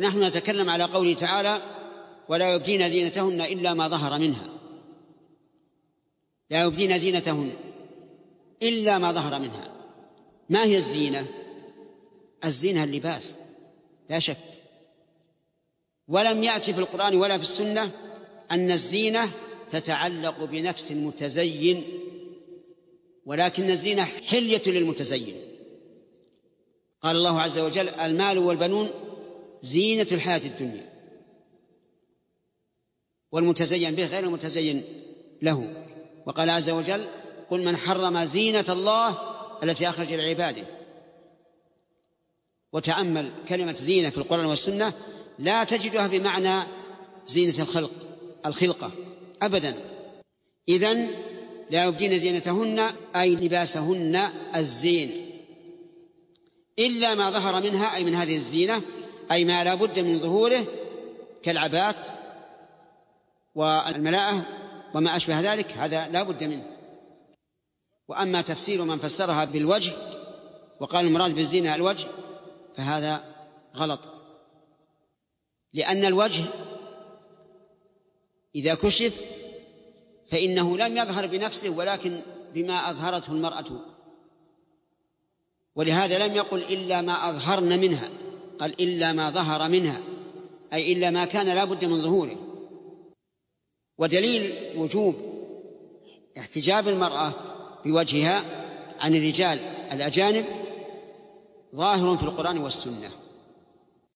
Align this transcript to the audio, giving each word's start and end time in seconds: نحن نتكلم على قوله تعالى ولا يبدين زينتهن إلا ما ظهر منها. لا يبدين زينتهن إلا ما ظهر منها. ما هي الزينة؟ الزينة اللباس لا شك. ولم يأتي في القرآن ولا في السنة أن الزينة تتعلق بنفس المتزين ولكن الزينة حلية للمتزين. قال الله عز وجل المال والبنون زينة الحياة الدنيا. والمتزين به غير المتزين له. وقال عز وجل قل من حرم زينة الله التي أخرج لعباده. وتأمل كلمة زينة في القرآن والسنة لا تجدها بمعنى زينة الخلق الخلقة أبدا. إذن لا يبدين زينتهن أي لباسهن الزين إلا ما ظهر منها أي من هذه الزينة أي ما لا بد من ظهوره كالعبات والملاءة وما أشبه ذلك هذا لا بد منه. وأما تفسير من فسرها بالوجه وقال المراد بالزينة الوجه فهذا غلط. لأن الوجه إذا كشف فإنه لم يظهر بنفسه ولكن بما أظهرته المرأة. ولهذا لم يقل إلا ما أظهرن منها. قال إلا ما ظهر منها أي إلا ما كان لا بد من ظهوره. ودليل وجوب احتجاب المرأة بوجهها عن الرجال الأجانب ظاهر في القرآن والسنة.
نحن 0.00 0.24
نتكلم 0.24 0.70
على 0.70 0.84
قوله 0.84 1.14
تعالى 1.14 1.60
ولا 2.28 2.54
يبدين 2.54 2.88
زينتهن 2.88 3.40
إلا 3.40 3.74
ما 3.74 3.88
ظهر 3.88 4.18
منها. 4.18 4.48
لا 6.50 6.62
يبدين 6.62 6.98
زينتهن 6.98 7.52
إلا 8.62 8.98
ما 8.98 9.12
ظهر 9.12 9.40
منها. 9.40 9.72
ما 10.50 10.64
هي 10.64 10.76
الزينة؟ 10.76 11.26
الزينة 12.44 12.84
اللباس 12.84 13.36
لا 14.10 14.18
شك. 14.18 14.36
ولم 16.08 16.42
يأتي 16.42 16.72
في 16.74 16.80
القرآن 16.80 17.16
ولا 17.16 17.38
في 17.38 17.44
السنة 17.44 17.90
أن 18.50 18.70
الزينة 18.70 19.30
تتعلق 19.70 20.44
بنفس 20.44 20.92
المتزين 20.92 21.84
ولكن 23.26 23.70
الزينة 23.70 24.04
حلية 24.04 24.62
للمتزين. 24.66 25.36
قال 27.02 27.16
الله 27.16 27.40
عز 27.40 27.58
وجل 27.58 27.88
المال 27.88 28.38
والبنون 28.38 28.90
زينة 29.62 30.06
الحياة 30.12 30.40
الدنيا. 30.44 30.90
والمتزين 33.32 33.94
به 33.94 34.06
غير 34.06 34.24
المتزين 34.24 34.84
له. 35.42 35.86
وقال 36.26 36.50
عز 36.50 36.70
وجل 36.70 37.08
قل 37.50 37.64
من 37.64 37.76
حرم 37.76 38.24
زينة 38.24 38.64
الله 38.68 39.18
التي 39.62 39.88
أخرج 39.88 40.12
لعباده. 40.12 40.64
وتأمل 42.72 43.32
كلمة 43.48 43.74
زينة 43.74 44.10
في 44.10 44.18
القرآن 44.18 44.44
والسنة 44.44 44.92
لا 45.38 45.64
تجدها 45.64 46.06
بمعنى 46.06 46.62
زينة 47.26 47.54
الخلق 47.58 47.92
الخلقة 48.46 48.92
أبدا. 49.42 49.74
إذن 50.68 51.10
لا 51.70 51.84
يبدين 51.84 52.18
زينتهن 52.18 52.80
أي 53.16 53.30
لباسهن 53.30 54.16
الزين 54.56 55.10
إلا 56.78 57.14
ما 57.14 57.30
ظهر 57.30 57.62
منها 57.62 57.96
أي 57.96 58.04
من 58.04 58.14
هذه 58.14 58.36
الزينة 58.36 58.82
أي 59.30 59.44
ما 59.44 59.64
لا 59.64 59.74
بد 59.74 59.98
من 59.98 60.20
ظهوره 60.20 60.66
كالعبات 61.42 62.08
والملاءة 63.54 64.42
وما 64.94 65.16
أشبه 65.16 65.40
ذلك 65.40 65.72
هذا 65.72 66.08
لا 66.08 66.22
بد 66.22 66.44
منه. 66.44 66.66
وأما 68.08 68.42
تفسير 68.42 68.84
من 68.84 68.98
فسرها 68.98 69.44
بالوجه 69.44 69.92
وقال 70.80 71.06
المراد 71.06 71.34
بالزينة 71.34 71.74
الوجه 71.74 72.06
فهذا 72.76 73.24
غلط. 73.76 74.08
لأن 75.72 76.04
الوجه 76.04 76.44
إذا 78.54 78.74
كشف 78.74 79.20
فإنه 80.28 80.76
لم 80.76 80.96
يظهر 80.96 81.26
بنفسه 81.26 81.70
ولكن 81.70 82.22
بما 82.54 82.90
أظهرته 82.90 83.32
المرأة. 83.32 83.66
ولهذا 85.74 86.26
لم 86.26 86.36
يقل 86.36 86.62
إلا 86.62 87.00
ما 87.00 87.28
أظهرن 87.28 87.80
منها. 87.80 88.08
قال 88.60 88.80
إلا 88.80 89.12
ما 89.12 89.30
ظهر 89.30 89.68
منها 89.68 90.00
أي 90.72 90.92
إلا 90.92 91.10
ما 91.10 91.24
كان 91.24 91.46
لا 91.46 91.64
بد 91.64 91.84
من 91.84 92.02
ظهوره. 92.02 92.36
ودليل 93.98 94.54
وجوب 94.76 95.14
احتجاب 96.38 96.88
المرأة 96.88 97.34
بوجهها 97.84 98.42
عن 99.00 99.14
الرجال 99.14 99.58
الأجانب 99.92 100.44
ظاهر 101.76 102.16
في 102.16 102.22
القرآن 102.22 102.58
والسنة. 102.58 103.10